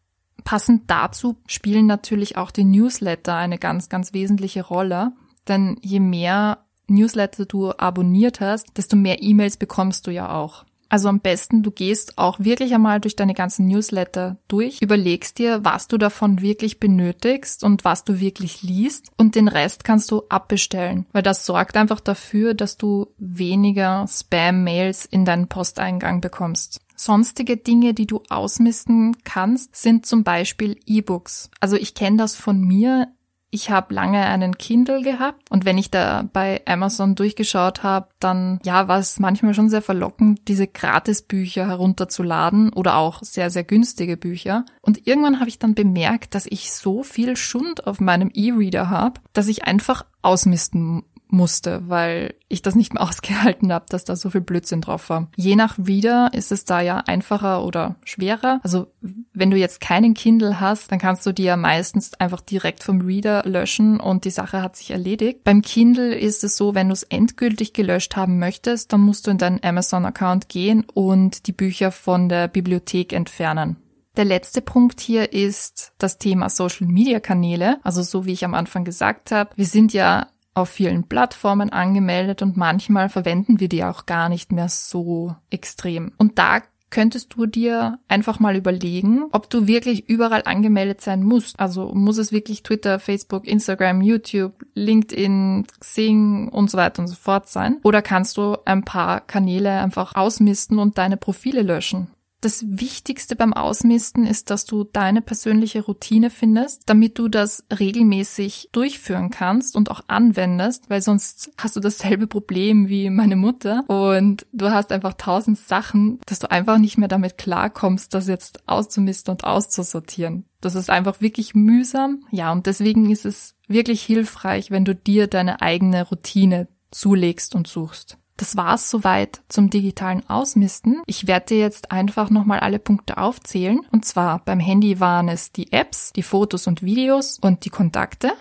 Passend 0.46 0.90
dazu 0.90 1.36
spielen 1.48 1.86
natürlich 1.86 2.38
auch 2.38 2.52
die 2.52 2.64
Newsletter 2.64 3.36
eine 3.36 3.58
ganz, 3.58 3.90
ganz 3.90 4.14
wesentliche 4.14 4.66
Rolle, 4.66 5.12
denn 5.50 5.78
je 5.82 6.00
mehr 6.00 6.60
Newsletter 6.88 7.46
du 7.46 7.74
abonniert 7.74 8.40
hast, 8.40 8.78
desto 8.78 8.96
mehr 8.96 9.22
E-Mails 9.22 9.58
bekommst 9.58 10.08
du 10.08 10.12
ja 10.12 10.34
auch. 10.34 10.64
Also 10.90 11.08
am 11.08 11.20
besten, 11.20 11.62
du 11.62 11.72
gehst 11.72 12.18
auch 12.18 12.40
wirklich 12.40 12.74
einmal 12.74 13.00
durch 13.00 13.16
deine 13.16 13.36
ganzen 13.36 13.68
Newsletter 13.68 14.38
durch, 14.48 14.82
überlegst 14.82 15.38
dir, 15.38 15.64
was 15.64 15.88
du 15.88 15.98
davon 15.98 16.42
wirklich 16.42 16.80
benötigst 16.80 17.64
und 17.64 17.86
was 17.86 18.04
du 18.04 18.20
wirklich 18.20 18.64
liest 18.64 19.12
und 19.16 19.36
den 19.36 19.48
Rest 19.48 19.84
kannst 19.84 20.10
du 20.10 20.24
abbestellen, 20.30 21.06
weil 21.12 21.22
das 21.22 21.46
sorgt 21.46 21.78
einfach 21.78 22.00
dafür, 22.00 22.56
dass 22.56 22.78
du 22.78 23.08
weniger 23.18 24.06
Spam-Mails 24.08 25.06
in 25.06 25.26
deinen 25.26 25.48
Posteingang 25.48 26.22
bekommst. 26.22 26.82
Sonstige 26.96 27.56
Dinge, 27.56 27.94
die 27.94 28.08
du 28.08 28.24
ausmisten 28.30 29.16
kannst, 29.24 29.76
sind 29.76 30.06
zum 30.06 30.26
Beispiel 30.26 30.78
E-Books. 30.86 31.50
Also 31.62 31.78
ich 31.78 31.94
kenne 31.94 32.18
das 32.18 32.36
von 32.36 32.60
mir 32.60 33.08
ich 33.52 33.72
habe 33.72 33.94
lange 33.94 34.24
einen 34.26 34.58
Kindle 34.58 35.02
gehabt 35.02 35.50
und 35.50 35.66
wenn 35.66 35.78
ich 35.78 35.90
da 35.90 36.26
bei 36.34 36.62
Amazon 36.66 37.16
durchgeschaut 37.16 37.84
habe, 37.84 38.10
dann 38.20 38.60
ja, 38.64 38.88
war 38.88 39.00
es 39.00 39.20
manchmal 39.20 39.54
schon 39.54 39.70
sehr 39.70 39.82
verlockend, 39.82 40.48
diese 40.48 40.68
Gratisbücher 40.68 41.68
herunterzuladen 41.68 42.72
oder 42.74 42.98
auch 42.98 43.24
sehr, 43.24 43.50
sehr 43.50 43.64
günstige 43.64 44.18
Bücher. 44.18 44.66
Und 44.82 45.08
irgendwann 45.08 45.40
habe 45.40 45.50
ich 45.50 45.60
dann 45.60 45.74
bemerkt, 45.74 46.36
dass 46.36 46.46
ich 46.46 46.72
so 46.72 47.04
viel 47.04 47.36
Schund 47.36 47.88
auf 47.88 48.00
meinem 48.00 48.30
E-Reader 48.34 48.90
habe, 48.90 49.20
dass 49.34 49.48
ich 49.48 49.66
einfach 49.66 50.06
ausmisten 50.22 51.04
musste, 51.32 51.88
weil 51.88 52.36
ich 52.48 52.62
das 52.62 52.76
nicht 52.76 52.94
mehr 52.94 53.04
ausgehalten 53.08 53.72
habe, 53.72 53.86
dass 53.90 54.06
da 54.06 54.16
so 54.16 54.30
viel 54.30 54.42
Blödsinn 54.42 54.82
drauf 54.82 55.10
war. 55.10 55.28
Je 55.36 55.56
nach 55.56 55.78
Reader 55.78 56.32
ist 56.34 56.52
es 56.52 56.66
da 56.66 56.82
ja 56.82 56.98
einfacher 56.98 57.64
oder 57.64 57.96
schwerer. 58.04 58.60
Also 58.64 58.88
wenn 59.34 59.52
du 59.52 59.58
jetzt 59.58 59.82
keinen 59.82 60.14
Kindle 60.14 60.60
hast, 60.60 60.92
dann 60.92 61.00
kannst 61.00 61.26
du 61.26 61.32
die 61.32 61.44
ja 61.44 61.58
meistens 61.58 62.14
einfach 62.16 62.42
direkt 62.42 62.84
vom 62.84 63.02
Reader 63.02 63.44
löschen 63.46 64.00
und 64.00 64.26
die 64.26 64.32
Sache 64.32 64.62
hat 64.62 64.76
sich 64.76 64.92
erledigt. 64.92 65.44
Beim 65.44 65.62
Kindle 65.62 66.14
ist 66.14 66.44
es 66.44 66.58
so, 66.58 66.76
wenn 66.76 66.88
du 66.88 66.94
es 66.94 67.04
endgültig 67.04 67.74
gelöscht 67.74 68.16
haben 68.16 68.40
möchtest, 68.40 68.94
dann 68.94 69.02
musst 69.02 69.28
du 69.28 69.32
in 69.32 69.38
deinen 69.38 69.64
Amazon-Account 69.64 70.50
gehen 70.50 70.86
und 70.94 71.48
die 71.48 71.54
Bücher 71.54 71.92
von 71.92 72.30
der 72.30 72.48
Bibliothek 72.48 73.14
entfernen. 73.14 73.78
Der 74.18 74.26
letzte 74.26 74.62
Punkt 74.62 75.00
hier 75.00 75.32
ist 75.32 75.94
das 75.98 76.18
Thema 76.18 76.50
Social 76.50 76.88
Media 76.88 77.20
Kanäle. 77.20 77.80
Also 77.84 78.02
so 78.02 78.26
wie 78.26 78.34
ich 78.34 78.44
am 78.44 78.54
Anfang 78.54 78.84
gesagt 78.84 79.32
habe, 79.32 79.52
wir 79.56 79.66
sind 79.66 79.94
ja 79.94 80.28
auf 80.60 80.70
vielen 80.70 81.04
Plattformen 81.04 81.72
angemeldet 81.72 82.42
und 82.42 82.58
manchmal 82.58 83.10
verwenden 83.10 83.60
wir 83.60 83.70
die 83.70 83.84
auch 83.84 84.06
gar 84.06 84.30
nicht 84.30 84.52
mehr 84.52 84.70
so 84.70 85.36
extrem. 85.50 86.12
Und 86.18 86.38
da 86.38 86.62
könntest 86.90 87.36
du 87.36 87.46
dir 87.46 88.00
einfach 88.08 88.40
mal 88.40 88.56
überlegen, 88.56 89.26
ob 89.32 89.50
du 89.50 89.68
wirklich 89.68 90.10
überall 90.10 90.44
angemeldet 90.46 91.02
sein 91.02 91.24
musst. 91.24 91.60
Also 91.60 91.94
muss 91.94 92.18
es 92.18 92.32
wirklich 92.32 92.64
Twitter, 92.64 93.00
Facebook, 93.00 93.48
Instagram, 93.48 94.02
YouTube, 94.02 94.66
LinkedIn, 94.74 95.68
Xing 95.80 96.50
und 96.50 96.70
so 96.72 96.78
weiter 96.78 97.02
und 97.02 97.08
so 97.08 97.16
fort 97.16 97.48
sein? 97.48 97.78
Oder 97.84 98.02
kannst 98.02 98.38
du 98.38 98.58
ein 98.66 98.84
paar 98.84 99.22
Kanäle 99.22 99.80
einfach 99.80 100.16
ausmisten 100.16 100.80
und 100.80 100.98
deine 100.98 101.18
Profile 101.18 101.62
löschen? 101.62 102.08
Das 102.42 102.64
Wichtigste 102.68 103.36
beim 103.36 103.54
Ausmisten 103.54 104.26
ist, 104.26 104.50
dass 104.50 104.66
du 104.66 104.86
deine 104.86 105.22
persönliche 105.22 105.82
Routine 105.82 106.30
findest, 106.30 106.84
damit 106.86 107.20
du 107.20 107.28
das 107.28 107.66
regelmäßig 107.78 108.70
durchführen 108.72 109.30
kannst 109.30 109.76
und 109.76 109.92
auch 109.92 110.02
anwendest, 110.08 110.90
weil 110.90 111.02
sonst 111.02 111.52
hast 111.58 111.76
du 111.76 111.82
dasselbe 111.82 112.28
Problem 112.28 112.88
wie 112.88 113.10
meine 113.10 113.36
Mutter 113.36 113.84
und 113.88 114.46
du 114.54 114.72
hast 114.72 114.94
einfach 114.94 115.16
tausend 115.16 115.58
Sachen, 115.58 116.20
dass 116.28 116.40
du 116.40 116.50
einfach 116.50 116.78
nicht 116.78 116.98
mehr 116.98 117.10
damit 117.10 117.38
klarkommst, 117.38 118.14
das 118.14 118.28
jetzt 118.28 118.68
auszumisten 118.70 119.32
und 119.32 119.44
auszusortieren. 119.44 120.46
Das 120.62 120.76
ist 120.76 120.90
einfach 120.90 121.20
wirklich 121.20 121.56
mühsam. 121.56 122.26
Ja, 122.32 122.52
und 122.54 122.68
deswegen 122.68 123.10
ist 123.10 123.26
es 123.26 123.56
wirklich 123.68 124.02
hilfreich, 124.02 124.72
wenn 124.72 124.86
du 124.86 124.96
dir 124.96 125.28
deine 125.28 125.62
eigene 125.62 126.08
Routine 126.08 126.68
zulegst 126.92 127.54
und 127.56 127.68
suchst. 127.68 128.18
Das 128.40 128.56
war's 128.56 128.90
soweit 128.90 129.42
zum 129.50 129.70
digitalen 129.70 130.28
Ausmisten. 130.30 131.02
Ich 131.08 131.28
werde 131.28 131.48
dir 131.48 131.60
jetzt 131.60 131.92
einfach 131.92 132.30
nochmal 132.30 132.62
alle 132.62 132.80
Punkte 132.80 133.18
aufzählen. 133.18 133.82
Und 133.92 134.06
zwar 134.06 134.40
beim 134.46 134.62
Handy 134.62 135.02
waren 135.02 135.28
es 135.28 135.52
die 135.52 135.74
Apps, 135.74 136.14
die 136.14 136.24
Fotos 136.24 136.66
und 136.66 136.82
Videos 136.82 137.38
und 137.42 137.66
die 137.66 137.70
Kontakte. 137.70 138.32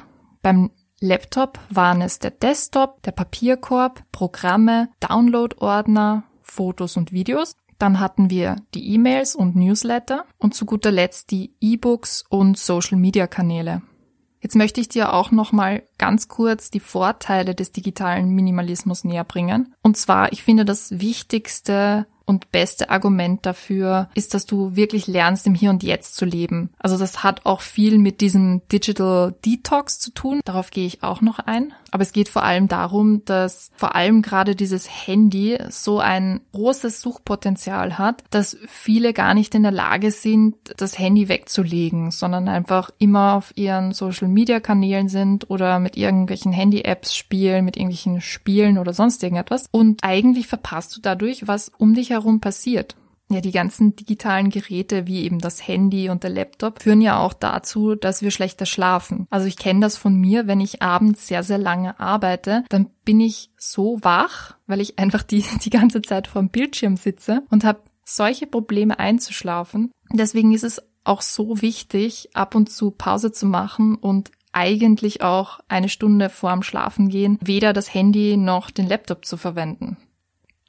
Beim 0.41 0.71
Laptop 1.01 1.59
waren 1.69 2.01
es 2.01 2.21
der 2.21 2.31
Desktop, 2.31 3.03
der 3.03 3.11
Papierkorb, 3.11 4.05
Programme, 4.13 4.89
Download-Ordner, 5.01 6.23
Fotos 6.43 6.97
und 6.97 7.11
Videos. 7.11 7.57
Dann 7.81 7.99
hatten 7.99 8.31
wir 8.31 8.55
die 8.75 8.95
E-Mails 8.95 9.35
und 9.35 9.57
Newsletter 9.57 10.27
und 10.39 10.55
zu 10.55 10.65
guter 10.65 10.93
Letzt 10.93 11.33
die 11.33 11.55
E-Books 11.61 12.25
und 12.29 12.57
Social-Media-Kanäle. 12.57 13.83
Jetzt 14.41 14.57
möchte 14.57 14.81
ich 14.81 14.89
dir 14.89 15.13
auch 15.13 15.31
noch 15.31 15.53
mal 15.53 15.83
ganz 15.99 16.29
kurz 16.29 16.71
die 16.71 16.81
Vorteile 16.81 17.55
des 17.55 17.73
digitalen 17.73 18.31
Minimalismus 18.31 19.05
näher 19.05 19.25
bringen. 19.25 19.75
Und 19.83 19.97
zwar, 19.97 20.33
ich 20.33 20.43
finde 20.43 20.65
das 20.65 21.01
Wichtigste 21.01 22.07
und 22.29 22.53
beste 22.53 22.91
Argument 22.91 23.47
dafür 23.47 24.11
ist, 24.15 24.35
dass 24.35 24.45
du 24.45 24.77
wirklich 24.77 25.07
lernst, 25.07 25.47
im 25.47 25.55
Hier 25.55 25.71
und 25.71 25.83
Jetzt 25.83 26.17
zu 26.17 26.27
leben. 26.27 26.71
Also 26.79 26.99
das 26.99 27.25
hat 27.25 27.47
auch 27.47 27.63
viel 27.63 27.97
mit 27.97 28.21
diesem 28.21 28.61
Digital 28.71 29.35
Detox 29.45 29.99
zu 29.99 30.11
tun. 30.13 30.41
Darauf 30.45 30.71
gehe 30.71 30.87
ich 30.87 31.03
auch 31.03 31.23
noch 31.23 31.39
ein. 31.39 31.73
Aber 31.91 32.03
es 32.03 32.13
geht 32.13 32.29
vor 32.29 32.43
allem 32.43 32.69
darum, 32.69 33.25
dass 33.25 33.71
vor 33.77 33.95
allem 33.95 34.21
gerade 34.21 34.55
dieses 34.55 35.07
Handy 35.07 35.57
so 35.71 36.01
ein 36.01 36.43
großes 36.53 37.01
Suchpotenzial 37.01 37.97
hat, 37.97 38.23
dass 38.29 38.59
viele 38.67 39.15
gar 39.15 39.33
nicht 39.33 39.55
in 39.55 39.63
der 39.63 39.73
Lage 39.73 40.11
sind, 40.11 40.55
das 40.77 40.99
Handy 40.99 41.31
wegzulegen, 41.31 42.11
sondern 42.11 42.47
einfach 42.47 42.91
immer 42.99 43.35
auf 43.35 43.57
ihren 43.57 43.93
Social-Media-Kanälen 43.93 45.09
sind 45.09 45.49
oder 45.49 45.79
mit 45.79 45.97
irgendwelchen 45.97 46.53
Handy-Apps 46.53 47.17
spielen, 47.17 47.65
mit 47.65 47.79
irgendwelchen 47.79 48.21
Spielen 48.21 48.77
oder 48.77 48.93
sonst 48.93 49.23
irgendetwas. 49.23 49.67
Und 49.71 50.01
eigentlich 50.03 50.47
verpasst 50.47 50.95
du 50.95 51.01
dadurch, 51.01 51.49
was 51.49 51.73
um 51.79 51.95
dich 51.95 52.11
herum 52.11 52.18
passiert. 52.41 52.97
Ja, 53.31 53.43
die 53.43 53.53
ganzen 53.53 53.95
digitalen 53.95 54.49
Geräte 54.49 55.07
wie 55.07 55.25
eben 55.25 55.39
das 55.39 55.67
Handy 55.67 56.09
und 56.09 56.23
der 56.23 56.31
Laptop 56.31 56.83
führen 56.83 57.03
ja 57.03 57.19
auch 57.19 57.35
dazu, 57.35 57.95
dass 57.95 58.23
wir 58.23 58.31
schlechter 58.31 58.65
schlafen. 58.65 59.27
Also 59.29 59.47
ich 59.47 59.59
kenne 59.59 59.81
das 59.81 59.99
von 59.99 60.15
mir, 60.15 60.47
wenn 60.47 60.61
ich 60.61 60.81
abends 60.81 61.27
sehr, 61.27 61.43
sehr 61.43 61.59
lange 61.59 62.01
arbeite, 62.01 62.65
dann 62.71 62.89
bin 63.05 63.21
ich 63.21 63.51
so 63.59 63.99
wach, 64.03 64.57
weil 64.67 64.81
ich 64.81 64.99
einfach 64.99 65.23
die, 65.23 65.45
die 65.63 65.71
ganze 65.71 66.01
Zeit 66.01 66.27
vorm 66.27 66.49
Bildschirm 66.49 66.97
sitze 66.97 67.43
und 67.51 67.65
habe 67.65 67.81
solche 68.05 68.47
Probleme 68.47 68.99
einzuschlafen. 68.99 69.93
Deswegen 70.11 70.53
ist 70.53 70.65
es 70.65 70.83
auch 71.05 71.21
so 71.21 71.61
wichtig, 71.61 72.31
ab 72.33 72.55
und 72.55 72.71
zu 72.71 72.91
Pause 72.91 73.31
zu 73.31 73.45
machen 73.45 73.97
und 73.97 74.31
eigentlich 74.53 75.23
auch 75.23 75.61
eine 75.69 75.91
Stunde 75.91 76.31
vorm 76.31 76.63
Schlafengehen 76.63 77.39
weder 77.43 77.75
das 77.75 77.93
Handy 77.93 78.39
noch 78.39 78.71
den 78.71 78.89
Laptop 78.89 79.27
zu 79.27 79.37
verwenden. 79.37 79.99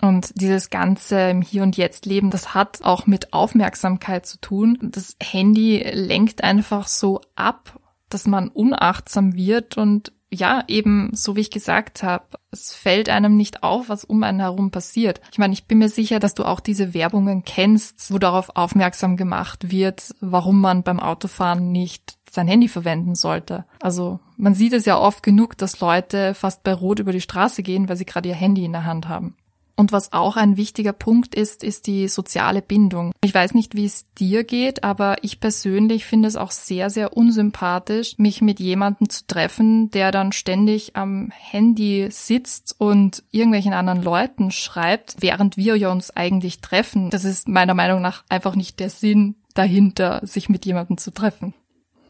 Und 0.01 0.39
dieses 0.39 0.69
ganze 0.69 1.39
Hier 1.41 1.63
und 1.63 1.75
Jetzt 1.75 2.05
Leben, 2.05 2.29
das 2.29 2.53
hat 2.53 2.79
auch 2.83 3.05
mit 3.05 3.33
Aufmerksamkeit 3.33 4.25
zu 4.25 4.39
tun. 4.39 4.77
Das 4.81 5.17
Handy 5.21 5.83
lenkt 5.91 6.43
einfach 6.43 6.87
so 6.87 7.21
ab, 7.35 7.79
dass 8.07 8.25
man 8.25 8.47
unachtsam 8.47 9.35
wird 9.35 9.77
und 9.77 10.13
ja, 10.31 10.63
eben, 10.67 11.09
so 11.13 11.35
wie 11.35 11.41
ich 11.41 11.49
gesagt 11.49 12.03
habe, 12.03 12.25
es 12.51 12.73
fällt 12.73 13.09
einem 13.09 13.35
nicht 13.35 13.63
auf, 13.63 13.89
was 13.89 14.03
um 14.03 14.21
einen 14.21 14.39
herum 14.39 14.69
passiert. 14.69 15.21
Ich 15.31 15.39
meine, 15.39 15.53
ich 15.53 15.65
bin 15.65 15.79
mir 15.79 15.89
sicher, 15.89 16.19
dass 16.19 16.35
du 16.35 16.45
auch 16.45 16.59
diese 16.59 16.93
Werbungen 16.93 17.43
kennst, 17.43 18.13
wo 18.13 18.19
darauf 18.19 18.55
aufmerksam 18.55 19.17
gemacht 19.17 19.71
wird, 19.71 20.13
warum 20.21 20.61
man 20.61 20.83
beim 20.83 20.99
Autofahren 20.99 21.71
nicht 21.71 22.17
sein 22.29 22.47
Handy 22.47 22.67
verwenden 22.67 23.15
sollte. 23.15 23.65
Also 23.81 24.19
man 24.37 24.53
sieht 24.53 24.73
es 24.73 24.85
ja 24.85 24.99
oft 24.99 25.23
genug, 25.23 25.57
dass 25.57 25.79
Leute 25.79 26.35
fast 26.35 26.63
bei 26.63 26.73
Rot 26.73 26.99
über 26.99 27.11
die 27.11 27.21
Straße 27.21 27.63
gehen, 27.63 27.89
weil 27.89 27.97
sie 27.97 28.05
gerade 28.05 28.29
ihr 28.29 28.35
Handy 28.35 28.65
in 28.65 28.73
der 28.73 28.85
Hand 28.85 29.07
haben. 29.07 29.35
Und 29.79 29.93
was 29.93 30.11
auch 30.11 30.35
ein 30.35 30.57
wichtiger 30.57 30.91
Punkt 30.91 31.33
ist, 31.33 31.63
ist 31.63 31.87
die 31.87 32.09
soziale 32.09 32.61
Bindung. 32.61 33.13
Ich 33.23 33.33
weiß 33.33 33.53
nicht, 33.53 33.75
wie 33.75 33.85
es 33.85 34.11
dir 34.13 34.43
geht, 34.43 34.83
aber 34.83 35.23
ich 35.23 35.39
persönlich 35.39 36.03
finde 36.03 36.27
es 36.27 36.35
auch 36.35 36.51
sehr, 36.51 36.89
sehr 36.89 37.15
unsympathisch, 37.15 38.17
mich 38.17 38.41
mit 38.41 38.59
jemandem 38.59 39.07
zu 39.07 39.25
treffen, 39.25 39.89
der 39.89 40.11
dann 40.11 40.33
ständig 40.33 40.97
am 40.97 41.31
Handy 41.31 42.09
sitzt 42.11 42.75
und 42.77 43.23
irgendwelchen 43.31 43.71
anderen 43.71 44.03
Leuten 44.03 44.51
schreibt, 44.51 45.15
während 45.21 45.55
wir 45.55 45.89
uns 45.89 46.11
eigentlich 46.11 46.59
treffen. 46.59 47.09
Das 47.09 47.23
ist 47.23 47.47
meiner 47.47 47.73
Meinung 47.73 48.01
nach 48.01 48.25
einfach 48.27 48.57
nicht 48.57 48.81
der 48.81 48.89
Sinn 48.89 49.35
dahinter, 49.53 50.19
sich 50.23 50.49
mit 50.49 50.65
jemandem 50.65 50.97
zu 50.97 51.11
treffen. 51.11 51.53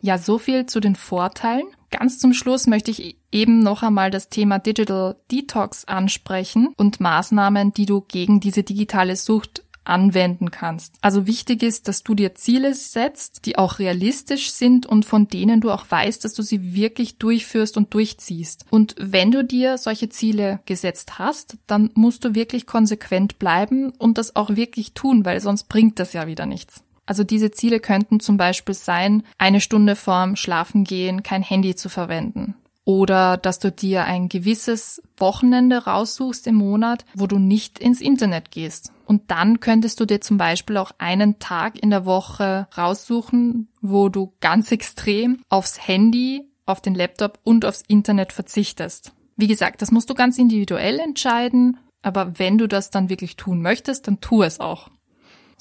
Ja, 0.01 0.17
so 0.17 0.37
viel 0.37 0.65
zu 0.65 0.79
den 0.79 0.95
Vorteilen. 0.95 1.67
Ganz 1.91 2.19
zum 2.19 2.33
Schluss 2.33 2.67
möchte 2.67 2.91
ich 2.91 3.17
eben 3.31 3.59
noch 3.59 3.83
einmal 3.83 4.11
das 4.11 4.29
Thema 4.29 4.59
Digital 4.59 5.15
Detox 5.31 5.85
ansprechen 5.85 6.69
und 6.77 6.99
Maßnahmen, 6.99 7.73
die 7.73 7.85
du 7.85 8.01
gegen 8.01 8.39
diese 8.39 8.63
digitale 8.63 9.15
Sucht 9.15 9.63
anwenden 9.89 10.51
kannst. 10.51 10.95
Also 11.01 11.25
wichtig 11.25 11.63
ist, 11.63 11.87
dass 11.87 12.03
du 12.03 12.13
dir 12.13 12.35
Ziele 12.35 12.75
setzt, 12.75 13.45
die 13.45 13.57
auch 13.57 13.79
realistisch 13.79 14.51
sind 14.51 14.85
und 14.85 15.03
von 15.03 15.27
denen 15.27 15.61
du 15.61 15.71
auch 15.71 15.85
weißt, 15.89 16.23
dass 16.23 16.33
du 16.33 16.43
sie 16.43 16.75
wirklich 16.75 17.17
durchführst 17.17 17.75
und 17.75 17.93
durchziehst. 17.93 18.65
Und 18.69 18.95
wenn 18.99 19.31
du 19.31 19.43
dir 19.43 19.77
solche 19.77 20.09
Ziele 20.09 20.59
gesetzt 20.65 21.17
hast, 21.17 21.57
dann 21.65 21.89
musst 21.95 22.23
du 22.23 22.35
wirklich 22.35 22.67
konsequent 22.67 23.39
bleiben 23.39 23.91
und 23.97 24.17
das 24.17 24.35
auch 24.35 24.55
wirklich 24.55 24.93
tun, 24.93 25.25
weil 25.25 25.41
sonst 25.41 25.67
bringt 25.69 25.97
das 25.99 26.13
ja 26.13 26.27
wieder 26.27 26.45
nichts. 26.45 26.83
Also 27.09 27.23
diese 27.23 27.49
Ziele 27.49 27.79
könnten 27.79 28.19
zum 28.19 28.37
Beispiel 28.37 28.75
sein, 28.75 29.23
eine 29.39 29.61
Stunde 29.61 29.95
vorm 29.95 30.35
Schlafengehen 30.35 31.23
kein 31.23 31.41
Handy 31.41 31.73
zu 31.73 31.89
verwenden. 31.89 32.53
Oder 32.85 33.35
dass 33.35 33.57
du 33.57 33.71
dir 33.71 34.05
ein 34.05 34.29
gewisses 34.29 35.01
Wochenende 35.17 35.85
raussuchst 35.85 36.45
im 36.45 36.53
Monat, 36.53 37.05
wo 37.15 37.25
du 37.25 37.39
nicht 37.39 37.79
ins 37.79 37.99
Internet 37.99 38.51
gehst. 38.51 38.93
Und 39.07 39.31
dann 39.31 39.59
könntest 39.59 39.99
du 39.99 40.05
dir 40.05 40.21
zum 40.21 40.37
Beispiel 40.37 40.77
auch 40.77 40.91
einen 40.99 41.39
Tag 41.39 41.81
in 41.81 41.89
der 41.89 42.05
Woche 42.05 42.67
raussuchen, 42.77 43.69
wo 43.81 44.09
du 44.09 44.33
ganz 44.39 44.71
extrem 44.71 45.41
aufs 45.49 45.87
Handy, 45.87 46.47
auf 46.67 46.79
den 46.79 46.93
Laptop 46.93 47.39
und 47.43 47.65
aufs 47.65 47.83
Internet 47.87 48.33
verzichtest. 48.33 49.13
Wie 49.35 49.47
gesagt, 49.47 49.81
das 49.81 49.89
musst 49.89 50.11
du 50.11 50.13
ganz 50.13 50.37
individuell 50.37 50.99
entscheiden, 50.99 51.77
aber 52.03 52.37
wenn 52.37 52.59
du 52.59 52.67
das 52.67 52.91
dann 52.91 53.09
wirklich 53.09 53.35
tun 53.35 53.63
möchtest, 53.63 54.05
dann 54.05 54.21
tu 54.21 54.43
es 54.43 54.59
auch. 54.59 54.91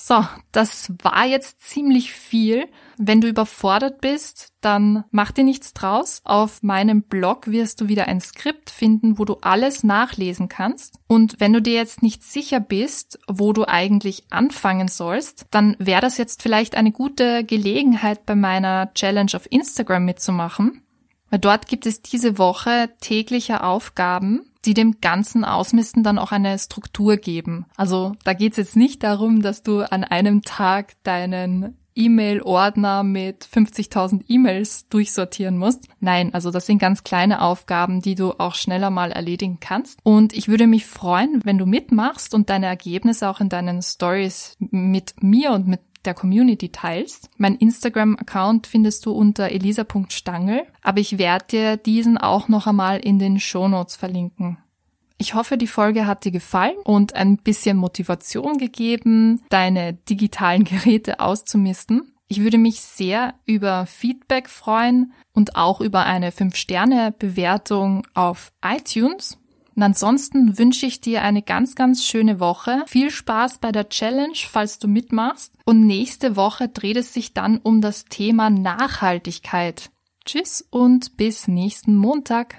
So, 0.01 0.25
das 0.53 0.93
war 1.03 1.27
jetzt 1.27 1.61
ziemlich 1.61 2.13
viel. 2.13 2.69
Wenn 2.99 3.21
du 3.21 3.27
überfordert 3.27 4.01
bist, 4.01 4.53
dann 4.61 5.03
mach 5.11 5.33
dir 5.33 5.43
nichts 5.43 5.75
draus. 5.75 6.21
Auf 6.25 6.63
meinem 6.63 7.03
Blog 7.03 7.49
wirst 7.49 7.81
du 7.81 7.89
wieder 7.89 8.07
ein 8.07 8.21
Skript 8.21 8.71
finden, 8.71 9.19
wo 9.19 9.25
du 9.25 9.39
alles 9.41 9.83
nachlesen 9.83 10.49
kannst. 10.49 11.01
Und 11.09 11.41
wenn 11.41 11.53
du 11.53 11.61
dir 11.61 11.75
jetzt 11.75 12.01
nicht 12.01 12.23
sicher 12.23 12.61
bist, 12.61 13.19
wo 13.27 13.53
du 13.53 13.67
eigentlich 13.67 14.23
anfangen 14.31 14.87
sollst, 14.87 15.47
dann 15.51 15.75
wäre 15.81 16.01
das 16.01 16.17
jetzt 16.17 16.43
vielleicht 16.43 16.77
eine 16.77 16.93
gute 16.93 17.43
Gelegenheit, 17.43 18.25
bei 18.25 18.37
meiner 18.37 18.95
Challenge 18.95 19.33
auf 19.35 19.51
Instagram 19.51 20.05
mitzumachen. 20.05 20.83
Weil 21.29 21.41
dort 21.41 21.67
gibt 21.67 21.87
es 21.87 22.03
diese 22.03 22.39
Woche 22.39 22.91
tägliche 23.01 23.65
Aufgaben, 23.65 24.48
die 24.65 24.75
dem 24.75 25.01
ganzen 25.01 25.45
Ausmisten 25.45 26.03
dann 26.03 26.19
auch 26.19 26.33
eine 26.33 26.59
Struktur 26.59 27.17
geben. 27.17 27.67
Also 27.77 28.13
da 28.25 28.33
geht 28.33 28.53
es 28.53 28.59
jetzt 28.59 28.77
nicht 28.77 29.03
darum, 29.03 29.43
dass 29.43 29.63
du 29.63 29.81
an 29.81 30.05
einem 30.05 30.43
Tag 30.43 30.95
deinen 31.05 31.77
E-Mail-Ordner 31.99 33.03
mit 33.03 33.45
50.000 33.45 34.25
E-Mails 34.29 34.89
durchsortieren 34.89 35.59
musst. 35.59 35.89
Nein, 36.01 36.33
also 36.33 36.51
das 36.51 36.67
sind 36.67 36.79
ganz 36.79 37.03
kleine 37.03 37.43
Aufgaben, 37.43 38.01
die 38.01 38.15
du 38.15 38.33
auch 38.39 38.55
schneller 38.55 38.91
mal 38.91 39.11
erledigen 39.11 39.59
kannst. 39.61 39.99
Und 40.05 40.33
ich 40.33 40.47
würde 40.49 40.69
mich 40.69 40.87
freuen, 40.87 41.41
wenn 41.45 41.59
du 41.59 41.67
mitmachst 41.67 42.35
und 42.35 42.51
deine 42.51 42.67
Ergebnisse 42.67 43.29
auch 43.29 43.41
in 43.41 43.49
deinen 43.49 43.83
Stories 43.83 44.57
mit 44.61 45.23
mir 45.23 45.51
und 45.51 45.67
mit 45.67 45.81
der 46.05 46.15
Community 46.15 46.71
teilst. 46.71 47.31
Mein 47.37 47.57
Instagram-Account 47.57 48.67
findest 48.67 49.07
du 49.07 49.13
unter 49.13 49.51
elisa.stangel, 49.51 50.63
aber 50.83 51.01
ich 51.01 51.19
werde 51.19 51.47
dir 51.51 51.77
diesen 51.77 52.19
auch 52.19 52.49
noch 52.49 52.67
einmal 52.67 52.99
in 52.99 53.19
den 53.19 53.41
Shownotes 53.41 53.97
verlinken. 53.97 54.59
Ich 55.21 55.35
hoffe, 55.35 55.59
die 55.59 55.67
Folge 55.67 56.07
hat 56.07 56.25
dir 56.25 56.31
gefallen 56.31 56.77
und 56.85 57.15
ein 57.17 57.39
bisschen 57.39 57.77
Motivation 57.77 58.57
gegeben, 58.57 59.43
deine 59.49 59.95
digitalen 59.95 60.63
Geräte 60.65 61.19
auszumisten. 61.19 62.13
Ich 62.29 62.41
würde 62.41 62.59
mich 62.59 62.81
sehr 62.81 63.35
über 63.45 63.87
Feedback 63.87 64.49
freuen 64.49 65.13
und 65.33 65.57
auch 65.57 65.81
über 65.81 66.05
eine 66.05 66.31
5-Sterne-Bewertung 66.31 68.07
auf 68.15 68.53
iTunes. 68.63 69.39
Und 69.79 69.85
ansonsten 69.85 70.59
wünsche 70.59 70.87
ich 70.87 71.01
dir 71.01 71.23
eine 71.23 71.41
ganz, 71.41 71.77
ganz 71.77 72.05
schöne 72.05 72.41
Woche. 72.41 72.83
Viel 72.89 73.13
Spaß 73.13 73.59
bei 73.59 73.71
der 73.71 73.89
Challenge, 73.89 74.35
falls 74.35 74.81
du 74.81 74.89
mitmachst. 74.89 75.55
Und 75.67 75.87
nächste 75.87 76.35
Woche 76.35 76.69
dreht 76.69 76.97
es 76.97 77.15
sich 77.15 77.33
dann 77.33 77.59
um 77.59 77.81
das 77.81 78.07
Thema 78.07 78.51
Nachhaltigkeit. 78.51 79.93
Tschüss 80.25 80.67
und 80.69 81.17
bis 81.17 81.47
nächsten 81.47 81.95
Montag. 81.95 82.57